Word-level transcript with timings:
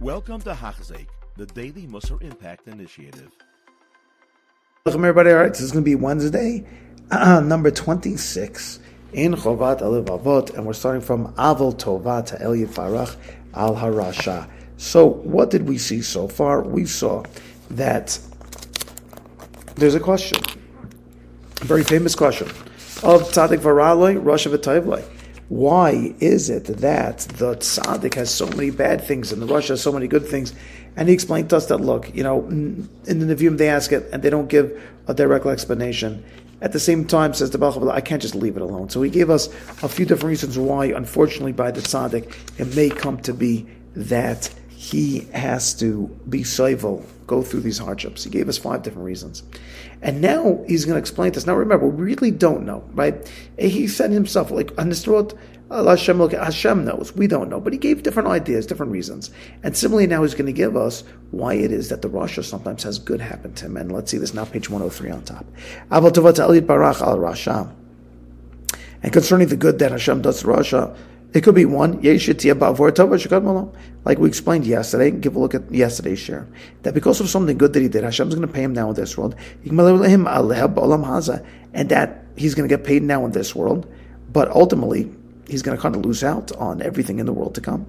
Welcome 0.00 0.40
to 0.42 0.52
Hachzik, 0.52 1.08
the 1.36 1.46
Daily 1.46 1.88
Musar 1.88 2.22
Impact 2.22 2.68
Initiative. 2.68 3.32
Welcome, 4.86 5.04
everybody. 5.04 5.30
All 5.30 5.38
right, 5.38 5.48
this 5.50 5.60
is 5.60 5.72
going 5.72 5.82
to 5.82 5.90
be 5.90 5.96
Wednesday, 5.96 6.64
uh, 7.10 7.40
number 7.44 7.72
26 7.72 8.78
in 9.12 9.34
Chovot 9.34 9.80
HaLevavot, 9.80 10.54
and 10.54 10.64
we're 10.64 10.72
starting 10.72 11.00
from 11.00 11.34
Avol 11.34 11.76
Tova 11.76 12.24
to 12.26 12.40
El 12.40 12.52
Yifarach 12.52 13.16
Al 13.54 13.74
Harasha. 13.74 14.48
So, 14.76 15.04
what 15.04 15.50
did 15.50 15.68
we 15.68 15.78
see 15.78 16.00
so 16.00 16.28
far? 16.28 16.62
We 16.62 16.84
saw 16.84 17.24
that 17.70 18.20
there's 19.74 19.96
a 19.96 20.00
question, 20.00 20.40
a 21.60 21.64
very 21.64 21.82
famous 21.82 22.14
question 22.14 22.46
of 23.02 23.22
Tzadik 23.32 23.58
Varaloi, 23.58 24.24
Rosh 24.24 24.46
V'Tayvloi. 24.46 25.04
Why 25.48 26.14
is 26.20 26.50
it 26.50 26.64
that 26.64 27.20
the 27.20 27.56
tzaddik 27.56 28.14
has 28.14 28.30
so 28.32 28.46
many 28.48 28.70
bad 28.70 29.00
things 29.02 29.32
and 29.32 29.40
the 29.40 29.46
Rasha 29.46 29.68
has 29.68 29.80
so 29.80 29.92
many 29.92 30.06
good 30.06 30.26
things? 30.26 30.52
And 30.96 31.08
he 31.08 31.14
explained 31.14 31.48
to 31.50 31.56
us 31.56 31.66
that 31.66 31.78
look, 31.78 32.14
you 32.14 32.22
know, 32.22 32.46
in 32.48 32.88
the 33.04 33.14
Nevi'im 33.34 33.56
they 33.56 33.68
ask 33.68 33.92
it 33.92 34.08
and 34.12 34.22
they 34.22 34.30
don't 34.30 34.48
give 34.48 34.82
a 35.06 35.14
direct 35.14 35.46
explanation. 35.46 36.22
At 36.60 36.72
the 36.72 36.80
same 36.80 37.06
time, 37.06 37.34
says 37.34 37.50
the 37.50 37.58
Baal 37.58 37.90
I 37.90 38.00
can't 38.00 38.20
just 38.20 38.34
leave 38.34 38.56
it 38.56 38.62
alone. 38.62 38.90
So 38.90 39.00
he 39.00 39.10
gave 39.10 39.30
us 39.30 39.46
a 39.82 39.88
few 39.88 40.04
different 40.04 40.30
reasons 40.30 40.58
why, 40.58 40.86
unfortunately, 40.86 41.52
by 41.52 41.70
the 41.70 41.80
tzaddik, 41.80 42.34
it 42.58 42.74
may 42.74 42.90
come 42.90 43.18
to 43.18 43.32
be 43.32 43.66
that 43.94 44.50
he 44.78 45.26
has 45.34 45.74
to 45.74 46.06
be 46.28 46.42
soivel, 46.42 47.04
go 47.26 47.42
through 47.42 47.62
these 47.62 47.78
hardships. 47.78 48.22
He 48.22 48.30
gave 48.30 48.48
us 48.48 48.56
five 48.56 48.84
different 48.84 49.06
reasons. 49.06 49.42
And 50.02 50.20
now 50.20 50.62
he's 50.68 50.84
going 50.84 50.94
to 50.94 51.00
explain 51.00 51.32
to 51.32 51.38
us. 51.40 51.46
Now 51.48 51.56
remember, 51.56 51.88
we 51.88 52.04
really 52.04 52.30
don't 52.30 52.64
know, 52.64 52.88
right? 52.92 53.28
He 53.58 53.88
said 53.88 54.12
himself, 54.12 54.52
like, 54.52 54.68
Anisrot, 54.76 55.36
Hashem, 55.68 56.30
Hashem 56.30 56.84
knows. 56.84 57.12
We 57.12 57.26
don't 57.26 57.50
know. 57.50 57.58
But 57.58 57.72
he 57.72 57.78
gave 57.80 58.04
different 58.04 58.28
ideas, 58.28 58.66
different 58.66 58.92
reasons. 58.92 59.32
And 59.64 59.76
similarly, 59.76 60.06
now 60.06 60.22
he's 60.22 60.34
going 60.34 60.46
to 60.46 60.52
give 60.52 60.76
us 60.76 61.02
why 61.32 61.54
it 61.54 61.72
is 61.72 61.88
that 61.88 62.02
the 62.02 62.08
Rasha 62.08 62.44
sometimes 62.44 62.84
has 62.84 63.00
good 63.00 63.20
happen 63.20 63.54
to 63.54 63.66
him. 63.66 63.76
And 63.76 63.90
let's 63.90 64.12
see 64.12 64.18
this 64.18 64.32
now, 64.32 64.44
page 64.44 64.70
103 64.70 65.10
on 65.10 65.24
top. 65.24 65.44
And 69.02 69.12
concerning 69.12 69.48
the 69.48 69.56
good 69.56 69.80
that 69.80 69.90
Hashem 69.90 70.22
does 70.22 70.42
to 70.42 70.46
Rasha, 70.46 70.96
it 71.34 71.42
could 71.42 71.54
be 71.54 71.66
one, 71.66 72.02
like 74.04 74.18
we 74.18 74.28
explained 74.28 74.66
yesterday. 74.66 75.10
Give 75.10 75.36
a 75.36 75.38
look 75.38 75.54
at 75.54 75.70
yesterday's 75.70 76.18
share. 76.18 76.46
That 76.82 76.94
because 76.94 77.20
of 77.20 77.28
something 77.28 77.58
good 77.58 77.74
that 77.74 77.80
he 77.80 77.88
did, 77.88 78.02
Hashem 78.02 78.28
is 78.28 78.34
going 78.34 78.46
to 78.46 78.52
pay 78.52 78.62
him 78.62 78.72
now 78.72 78.88
in 78.88 78.94
this 78.94 79.18
world. 79.18 79.34
And 81.74 81.88
that 81.90 82.24
he's 82.36 82.54
going 82.54 82.68
to 82.68 82.74
get 82.74 82.84
paid 82.84 83.02
now 83.02 83.26
in 83.26 83.32
this 83.32 83.54
world. 83.54 83.92
But 84.32 84.48
ultimately, 84.50 85.14
he's 85.48 85.60
going 85.60 85.76
to 85.76 85.82
kind 85.82 85.94
of 85.94 86.04
lose 86.04 86.24
out 86.24 86.50
on 86.52 86.80
everything 86.80 87.18
in 87.18 87.26
the 87.26 87.32
world 87.34 87.54
to 87.56 87.60
come. 87.60 87.86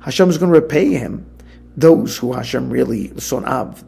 Hashem 0.00 0.30
is 0.30 0.38
going 0.38 0.52
to 0.52 0.60
repay 0.60 0.90
him 0.92 1.26
those 1.76 2.16
who 2.16 2.32
Hashem 2.32 2.70
really 2.70 3.08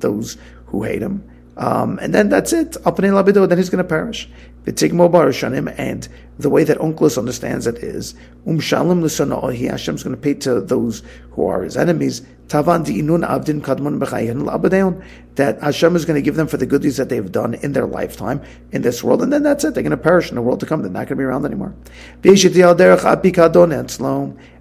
those 0.00 0.36
who 0.66 0.82
hate 0.82 1.00
him. 1.02 1.22
Um, 1.56 1.98
and 2.02 2.12
then 2.14 2.28
that's 2.28 2.52
it. 2.52 2.76
Then 2.84 3.58
he's 3.58 3.70
going 3.70 3.82
to 3.82 3.84
perish. 3.84 4.28
And 4.66 6.08
the 6.38 6.50
way 6.50 6.64
that 6.64 6.78
Onkelos 6.78 7.16
understands 7.16 7.66
it 7.68 7.78
is, 7.78 8.14
um 8.46 8.58
shalim 8.58 9.70
Hashem 9.70 9.94
is 9.94 10.02
going 10.02 10.16
to 10.16 10.20
pay 10.20 10.34
to 10.34 10.60
those 10.60 11.02
who 11.30 11.46
are 11.46 11.62
his 11.62 11.76
enemies. 11.76 12.22
Tavan 12.48 12.84
inun 12.84 13.26
avdin 13.26 13.60
kadmon 13.60 15.04
That 15.36 15.60
Hashem 15.60 15.96
is 15.96 16.04
going 16.04 16.16
to 16.16 16.22
give 16.22 16.34
them 16.34 16.48
for 16.48 16.56
the 16.56 16.66
good 16.66 16.82
deeds 16.82 16.96
that 16.96 17.08
they've 17.08 17.30
done 17.30 17.54
in 17.54 17.72
their 17.72 17.86
lifetime 17.86 18.42
in 18.72 18.82
this 18.82 19.04
world, 19.04 19.22
and 19.22 19.32
then 19.32 19.44
that's 19.44 19.64
it. 19.64 19.74
They're 19.74 19.82
going 19.82 19.90
to 19.90 19.96
perish 19.96 20.30
in 20.30 20.34
the 20.34 20.42
world 20.42 20.60
to 20.60 20.66
come. 20.66 20.82
They're 20.82 20.90
not 20.90 21.08
going 21.08 21.08
to 21.08 21.16
be 21.16 21.24
around 21.24 21.44
anymore. 21.44 21.74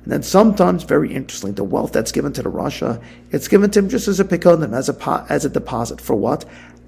And 0.03 0.13
then 0.13 0.21
sometimes, 0.21 0.83
very 0.83 1.13
interestingly, 1.13 1.53
the 1.53 1.63
wealth 1.63 1.91
that's 1.91 2.11
given 2.11 2.31
to 2.33 2.43
the 2.43 2.51
Rasha, 2.51 3.01
it's 3.31 3.47
given 3.47 3.71
to 3.71 3.79
him 3.79 3.89
just 3.89 4.07
as 4.07 4.19
a 4.19 4.23
pikonim, 4.23 4.73
as 4.75 4.87
a 4.87 5.25
as 5.29 5.45
a 5.45 5.49
deposit 5.49 5.99
for 5.99 6.15
what? 6.15 6.45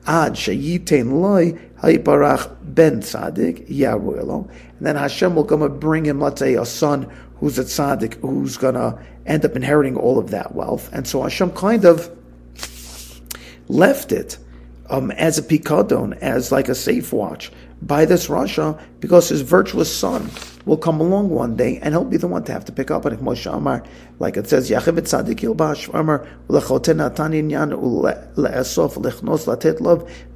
Ad 0.07 0.33
sheyitein 0.33 1.19
loy 1.19 1.59
hayiparach 1.81 2.55
ben 2.63 3.01
tzaddik 3.01 3.67
yaruelo. 3.69 4.47
And 4.77 4.87
then 4.87 4.95
Hashem 4.95 5.35
will 5.35 5.43
come 5.43 5.61
and 5.61 5.79
bring 5.79 6.05
him, 6.05 6.21
let's 6.21 6.39
say, 6.39 6.55
a 6.55 6.65
son 6.65 7.11
who's 7.39 7.59
a 7.59 7.63
tzaddik, 7.63 8.15
who's 8.21 8.57
gonna 8.57 8.97
end 9.25 9.45
up 9.45 9.55
inheriting 9.55 9.97
all 9.97 10.17
of 10.17 10.31
that 10.31 10.55
wealth. 10.55 10.89
And 10.93 11.05
so 11.05 11.21
Hashem 11.21 11.51
kind 11.51 11.85
of 11.85 12.09
left 13.67 14.11
it 14.11 14.37
um, 14.89 15.11
as 15.11 15.37
a 15.37 15.41
pikadon, 15.41 16.17
as 16.17 16.51
like 16.51 16.69
a 16.69 16.75
safe 16.75 17.13
watch 17.13 17.51
by 17.81 18.05
this 18.05 18.27
Rasha, 18.27 18.81
because 18.99 19.29
his 19.29 19.41
virtuous 19.41 19.95
son 19.95 20.29
will 20.65 20.77
come 20.77 20.99
along 20.99 21.29
one 21.29 21.55
day 21.55 21.79
and 21.79 21.93
he'll 21.93 22.03
be 22.03 22.17
the 22.17 22.27
one 22.27 22.43
to 22.43 22.51
have 22.51 22.65
to 22.65 22.71
pick 22.71 22.91
up 22.91 23.05
on 23.05 23.11
like 24.19 24.37
it 24.37 24.47
says, 24.47 24.69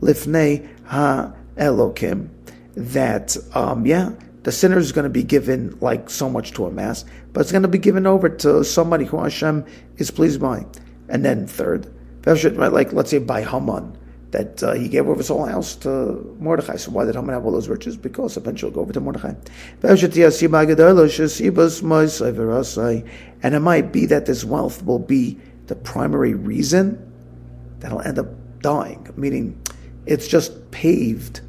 lifnei 0.01 0.67
ha 0.85 1.33
elokim. 1.57 2.29
That, 2.73 3.35
um, 3.53 3.85
yeah, 3.85 4.11
the 4.43 4.51
sinner 4.51 4.77
is 4.77 4.91
going 4.91 5.03
to 5.03 5.09
be 5.09 5.23
given 5.23 5.77
like 5.81 6.09
so 6.09 6.29
much 6.29 6.51
to 6.53 6.65
amass, 6.65 7.05
but 7.33 7.41
it's 7.41 7.51
going 7.51 7.61
to 7.63 7.67
be 7.67 7.77
given 7.77 8.07
over 8.07 8.29
to 8.29 8.63
somebody 8.63 9.05
who 9.05 9.21
Hashem 9.21 9.65
is 9.97 10.09
pleased 10.09 10.39
by. 10.39 10.65
And 11.09 11.25
then 11.25 11.47
third, 11.47 11.91
like 12.25 12.93
let's 12.93 13.09
say 13.09 13.19
by 13.19 13.43
Haman, 13.43 13.97
that 14.31 14.63
uh, 14.63 14.73
he 14.73 14.87
gave 14.87 15.07
over 15.07 15.17
his 15.17 15.27
whole 15.27 15.45
house 15.45 15.75
to 15.75 16.35
Mordechai. 16.39 16.77
So 16.77 16.91
why 16.91 17.05
did 17.05 17.15
Haman 17.15 17.33
have 17.33 17.45
all 17.45 17.51
those 17.51 17.67
riches? 17.67 17.97
Because 17.97 18.37
eventually 18.37 18.71
he'll 18.71 18.75
go 18.75 18.81
over 18.81 18.93
to 18.93 19.01
Mordechai. 19.01 19.33
And 23.43 23.55
it 23.55 23.59
might 23.59 23.91
be 23.91 24.05
that 24.05 24.25
this 24.25 24.43
wealth 24.43 24.85
will 24.85 24.99
be 24.99 25.37
the 25.67 25.75
primary 25.75 26.33
reason 26.33 27.11
that 27.79 27.91
he'll 27.91 28.01
end 28.01 28.19
up 28.19 28.27
dying, 28.61 29.07
meaning 29.15 29.61
it's 30.05 30.27
just 30.27 30.71
paved. 30.71 31.41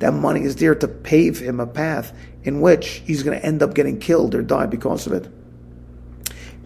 That 0.00 0.12
money 0.12 0.42
is 0.42 0.56
there 0.56 0.74
to 0.74 0.88
pave 0.88 1.38
him 1.38 1.60
a 1.60 1.66
path 1.66 2.12
in 2.44 2.60
which 2.60 3.02
he's 3.04 3.22
going 3.22 3.38
to 3.38 3.44
end 3.44 3.62
up 3.62 3.74
getting 3.74 3.98
killed 3.98 4.34
or 4.34 4.42
die 4.42 4.66
because 4.66 5.06
of 5.06 5.12
it. 5.12 5.28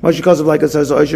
Because 0.03 0.41
of 0.41 0.47
like 0.47 0.63
it 0.63 0.69
says, 0.71 0.89
that 0.89 1.07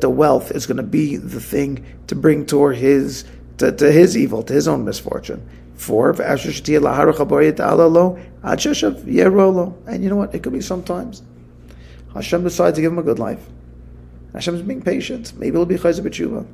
the 0.00 0.10
wealth 0.10 0.50
is 0.52 0.66
going 0.66 0.76
to 0.76 0.82
be 0.82 1.16
the 1.16 1.40
thing 1.40 1.84
to 2.06 2.14
bring 2.14 2.46
toward 2.46 2.76
his 2.76 3.24
to, 3.58 3.72
to 3.72 3.92
his 3.92 4.16
evil, 4.16 4.42
to 4.44 4.52
his 4.52 4.66
own 4.68 4.84
misfortune. 4.84 5.46
Four, 5.74 6.10
and 6.10 6.40
you 6.40 6.80
know 10.08 10.16
what? 10.16 10.34
It 10.34 10.42
could 10.42 10.52
be 10.52 10.60
sometimes 10.60 11.22
Hashem 12.14 12.44
decides 12.44 12.76
to 12.76 12.80
give 12.80 12.92
him 12.92 12.98
a 12.98 13.02
good 13.02 13.18
life. 13.18 13.44
Hashem 14.32 14.54
is 14.54 14.62
being 14.62 14.82
patient. 14.82 15.32
Maybe 15.36 15.56
he'll 15.56 15.66
be 15.66 15.76
chayzer 15.76 16.00
b'tshuva. 16.00 16.46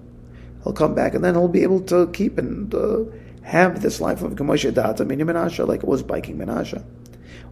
He'll 0.64 0.72
come 0.72 0.94
back, 0.94 1.14
and 1.14 1.22
then 1.22 1.34
he'll 1.34 1.48
be 1.48 1.62
able 1.62 1.80
to 1.82 2.08
keep 2.12 2.38
and 2.38 2.74
uh, 2.74 3.04
have 3.42 3.82
this 3.82 4.00
life 4.00 4.22
of 4.22 4.32
Gemoshe 4.32 4.72
Data, 4.72 5.04
Mini 5.04 5.24
Menashe, 5.24 5.66
like 5.66 5.82
it 5.82 5.88
was 5.88 6.02
biking 6.02 6.38
Menashe. 6.38 6.82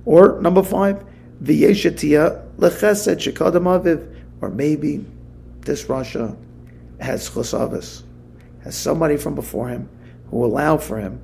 Or 0.05 0.41
number 0.41 0.63
five, 0.63 1.05
V'yeshetia 1.43 2.47
lechesed 2.57 3.19
shekadam 3.19 3.65
aviv. 3.65 4.15
Or 4.41 4.51
maybe 4.51 5.05
this 5.63 5.85
Rasha 5.85 6.37
has 7.01 7.29
chosavis, 7.29 8.03
has 8.63 8.77
somebody 8.77 9.17
from 9.17 9.35
before 9.35 9.69
him 9.69 9.89
who 10.31 10.45
allowed 10.45 10.83
for 10.83 10.99
him 10.99 11.21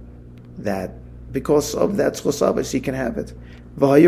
that 0.59 0.91
because 1.33 1.75
of 1.75 1.97
that 1.97 2.15
chosavis 2.15 2.73
he 2.73 2.81
can 2.81 2.95
have 2.95 3.19
it. 3.19 3.33
And 3.81 4.07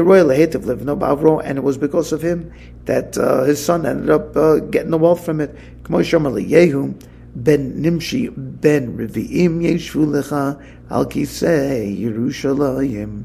it 1.58 1.62
was 1.62 1.76
because 1.76 2.12
of 2.12 2.22
him 2.22 2.52
that 2.84 3.18
uh, 3.18 3.42
his 3.44 3.64
son 3.64 3.84
ended 3.84 4.10
up 4.10 4.36
uh, 4.36 4.58
getting 4.58 4.90
the 4.90 4.98
wealth 4.98 5.24
from 5.24 5.40
it. 5.40 5.56
ben 5.84 7.82
Nimshi 7.82 8.28
ben 8.28 8.96
Revi'im 8.96 9.60
Yeshu 9.62 10.06
Lecha 10.06 10.64
Al 10.88 11.06
Kisei 11.06 12.00
Yerushalayim 12.00 13.24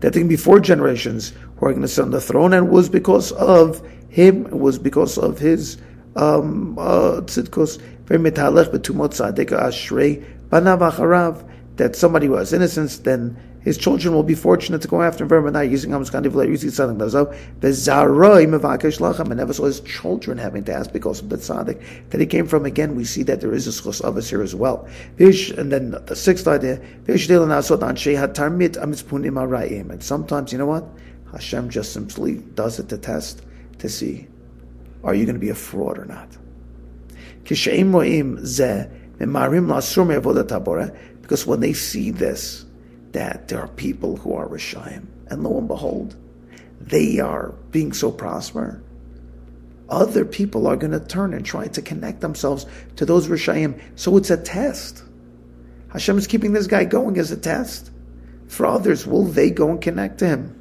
that 0.00 0.12
there 0.12 0.20
can 0.20 0.28
be 0.28 0.36
four 0.36 0.60
generations 0.60 1.32
who 1.56 1.66
are 1.66 1.70
going 1.70 1.82
to 1.82 1.88
sit 1.88 2.02
on 2.02 2.10
the 2.10 2.20
throne, 2.20 2.52
and 2.52 2.70
was 2.70 2.88
because 2.88 3.32
of 3.32 3.86
him, 4.08 4.46
it 4.46 4.58
was 4.58 4.78
because 4.78 5.18
of 5.18 5.38
his 5.38 5.78
um, 6.16 6.78
uh, 6.78 7.20
tzidkos, 7.22 7.80
that 11.76 11.94
somebody 11.94 12.26
who 12.26 12.34
has 12.34 12.52
innocence, 12.52 12.98
then 12.98 13.36
his 13.68 13.76
children 13.76 14.14
will 14.14 14.22
be 14.22 14.34
fortunate 14.34 14.80
to 14.80 14.88
go 14.88 15.02
after 15.02 15.24
him. 15.24 15.28
Very 15.28 15.52
not 15.52 15.68
using 15.68 15.90
Hamskandi 15.90 16.48
using 16.48 16.70
something 16.70 16.98
and 19.30 19.36
never 19.36 19.52
saw 19.52 19.64
his 19.64 19.80
children 19.80 20.38
having 20.38 20.64
to 20.64 20.72
ask 20.72 20.90
because 20.90 21.20
of 21.20 21.28
the 21.28 21.36
tzaddik 21.36 21.78
that 22.08 22.18
he 22.18 22.26
came 22.26 22.46
from. 22.46 22.64
Again, 22.64 22.96
we 22.96 23.04
see 23.04 23.22
that 23.24 23.42
there 23.42 23.52
is 23.52 23.66
a 23.66 23.70
schos 23.70 24.02
us 24.02 24.30
here 24.30 24.40
as 24.40 24.54
well. 24.54 24.88
And 25.18 25.70
then 25.70 25.90
the 26.06 26.16
sixth 26.16 26.48
idea, 26.48 26.80
and 29.90 30.02
sometimes, 30.02 30.50
you 30.50 30.58
know 30.58 30.66
what? 30.66 30.84
Hashem 31.32 31.68
just 31.68 31.92
simply 31.92 32.38
does 32.54 32.78
it 32.78 32.88
to 32.88 32.96
test 32.96 33.42
to 33.80 33.88
see 33.90 34.28
are 35.04 35.14
you 35.14 35.26
going 35.26 35.36
to 35.36 35.40
be 35.40 35.50
a 35.50 35.54
fraud 35.54 35.98
or 35.98 36.06
not. 36.06 36.28
Because 41.20 41.46
when 41.46 41.60
they 41.60 41.74
see 41.74 42.10
this, 42.10 42.64
that 43.12 43.48
there 43.48 43.60
are 43.60 43.68
people 43.68 44.16
who 44.16 44.34
are 44.34 44.48
Rishayim. 44.48 45.06
And 45.28 45.42
lo 45.42 45.58
and 45.58 45.68
behold, 45.68 46.16
they 46.80 47.18
are 47.18 47.52
being 47.70 47.92
so 47.92 48.10
prosper, 48.10 48.82
other 49.88 50.24
people 50.24 50.66
are 50.66 50.76
going 50.76 50.92
to 50.92 51.00
turn 51.00 51.32
and 51.32 51.44
try 51.44 51.66
to 51.66 51.82
connect 51.82 52.20
themselves 52.20 52.66
to 52.96 53.06
those 53.06 53.28
Rishayim. 53.28 53.80
So 53.96 54.16
it's 54.16 54.30
a 54.30 54.36
test. 54.36 55.02
Hashem 55.92 56.18
is 56.18 56.26
keeping 56.26 56.52
this 56.52 56.66
guy 56.66 56.84
going 56.84 57.18
as 57.18 57.30
a 57.30 57.36
test. 57.36 57.90
For 58.48 58.66
others, 58.66 59.06
will 59.06 59.24
they 59.24 59.50
go 59.50 59.70
and 59.70 59.80
connect 59.80 60.18
to 60.18 60.26
him? 60.26 60.54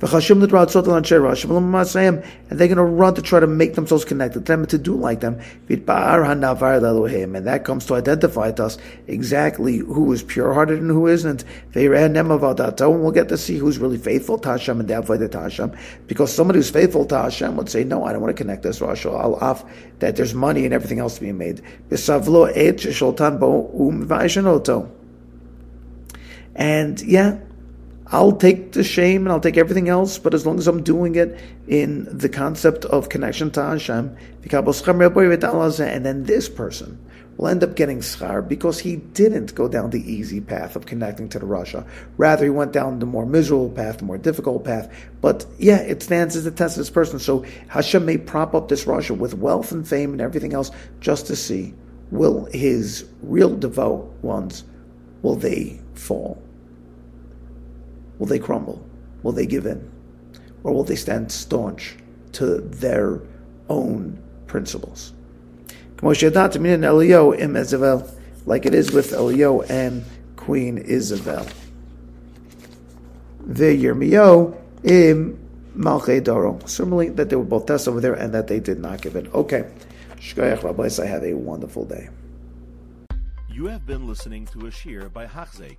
And 0.00 0.08
they're 0.08 0.48
going 2.68 2.76
to 2.76 2.82
run 2.82 3.14
to 3.14 3.22
try 3.22 3.38
to 3.38 3.46
make 3.46 3.74
themselves 3.74 4.04
connected 4.04 4.46
to 4.46 4.52
them 4.52 4.66
to 4.66 4.78
do 4.78 4.94
like 4.94 5.20
them. 5.20 5.38
And 5.68 5.86
that 5.86 7.60
comes 7.64 7.86
to 7.86 7.94
identify 7.94 8.52
to 8.52 8.64
us 8.64 8.78
exactly 9.06 9.78
who 9.78 10.12
is 10.12 10.22
pure 10.22 10.54
hearted 10.54 10.80
and 10.80 10.90
who 10.90 11.06
isn't. 11.06 11.44
And 11.74 12.14
we'll 12.14 13.12
get 13.12 13.28
to 13.28 13.36
see 13.36 13.58
who's 13.58 13.78
really 13.78 13.98
faithful 13.98 14.38
to 14.38 14.48
Hashem 14.48 14.80
and 14.80 14.88
to 14.88 15.40
Hashem. 15.40 15.76
Because 16.06 16.34
somebody 16.34 16.58
who's 16.58 16.70
faithful 16.70 17.04
to 17.04 17.18
Hashem 17.18 17.56
would 17.56 17.68
say, 17.68 17.84
No, 17.84 18.04
I 18.04 18.12
don't 18.12 18.22
want 18.22 18.34
to 18.34 18.42
connect 18.42 18.62
this 18.62 18.80
Rosh 18.80 19.04
off 19.04 19.64
that 19.98 20.16
there's 20.16 20.32
money 20.32 20.64
and 20.64 20.72
everything 20.72 20.98
else 20.98 21.16
to 21.16 21.20
be 21.20 21.32
made. 21.32 21.60
Um 21.90 21.98
and 26.54 27.00
yeah, 27.02 27.38
I'll 28.12 28.32
take 28.32 28.72
the 28.72 28.82
shame 28.82 29.22
and 29.22 29.30
I'll 29.30 29.40
take 29.40 29.56
everything 29.56 29.88
else, 29.88 30.18
but 30.18 30.34
as 30.34 30.44
long 30.44 30.58
as 30.58 30.66
I'm 30.66 30.82
doing 30.82 31.14
it 31.14 31.38
in 31.68 32.06
the 32.10 32.28
concept 32.28 32.84
of 32.86 33.08
connection 33.08 33.52
to 33.52 33.62
Hashem, 33.62 34.16
and 34.42 36.06
then 36.06 36.24
this 36.24 36.48
person 36.48 36.98
will 37.36 37.46
end 37.46 37.62
up 37.62 37.76
getting 37.76 38.00
schar 38.00 38.46
because 38.46 38.80
he 38.80 38.96
didn't 38.96 39.54
go 39.54 39.68
down 39.68 39.90
the 39.90 40.12
easy 40.12 40.40
path 40.40 40.74
of 40.74 40.86
connecting 40.86 41.28
to 41.28 41.38
the 41.38 41.46
Rasha. 41.46 41.86
Rather, 42.16 42.44
he 42.44 42.50
went 42.50 42.72
down 42.72 42.98
the 42.98 43.06
more 43.06 43.24
miserable 43.24 43.70
path, 43.70 43.98
the 43.98 44.04
more 44.04 44.18
difficult 44.18 44.64
path. 44.64 44.92
But 45.20 45.46
yeah, 45.58 45.78
it 45.78 46.02
stands 46.02 46.34
as 46.34 46.46
a 46.46 46.50
test 46.50 46.76
of 46.76 46.80
this 46.80 46.90
person. 46.90 47.20
So 47.20 47.44
Hashem 47.68 48.04
may 48.04 48.18
prop 48.18 48.56
up 48.56 48.68
this 48.68 48.86
Rasha 48.86 49.16
with 49.16 49.34
wealth 49.34 49.70
and 49.70 49.86
fame 49.86 50.10
and 50.12 50.20
everything 50.20 50.52
else 50.52 50.72
just 50.98 51.28
to 51.28 51.36
see 51.36 51.74
will 52.10 52.46
his 52.46 53.08
real 53.22 53.56
devout 53.56 54.04
ones, 54.22 54.64
will 55.22 55.36
they 55.36 55.80
fall? 55.94 56.42
Will 58.20 58.26
they 58.26 58.38
crumble? 58.38 58.86
Will 59.22 59.32
they 59.32 59.46
give 59.46 59.66
in? 59.66 59.90
Or 60.62 60.72
will 60.74 60.84
they 60.84 60.94
stand 60.94 61.32
staunch 61.32 61.96
to 62.32 62.58
their 62.58 63.22
own 63.70 64.22
principles? 64.46 65.14
Like 66.02 66.22
it 68.66 68.74
is 68.74 68.92
with 68.92 69.12
Elio 69.14 69.62
and 69.62 70.04
Queen 70.36 70.78
Izevel. 70.84 71.50
The 73.46 73.84
Yirmiyo 73.84 74.54
im 74.84 75.38
Malche 75.74 76.22
Doro. 76.22 76.58
Similarly, 76.66 77.08
that 77.10 77.30
they 77.30 77.36
were 77.36 77.44
both 77.44 77.64
tests 77.66 77.88
over 77.88 78.00
there 78.00 78.14
and 78.14 78.34
that 78.34 78.48
they 78.48 78.60
did 78.60 78.80
not 78.80 79.00
give 79.00 79.16
in. 79.16 79.28
Okay. 79.28 79.64
Shkoyach 80.16 80.62
Rabbis, 80.62 81.00
I 81.00 81.06
have 81.06 81.24
a 81.24 81.32
wonderful 81.32 81.86
day. 81.86 82.10
You 83.50 83.66
have 83.66 83.86
been 83.86 84.06
listening 84.06 84.44
to 84.48 84.66
a 84.66 84.70
shear 84.70 85.08
by 85.08 85.26
Hachzeik. 85.26 85.78